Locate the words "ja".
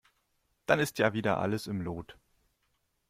0.97-1.13